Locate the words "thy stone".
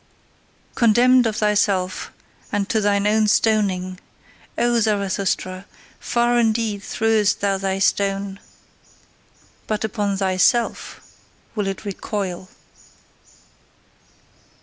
7.59-8.39